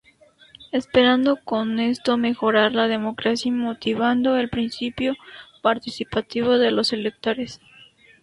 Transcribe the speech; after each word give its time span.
Esperando 0.71 1.37
con 1.43 1.79
esto 1.79 2.17
mejorar 2.17 2.73
la 2.73 2.87
democracia 2.87 3.49
y 3.49 3.51
motivando 3.51 4.35
el 4.35 4.49
principio 4.49 5.13
participativo 5.61 6.57
de 6.57 6.71
los 6.71 6.91
electores. 6.91 7.61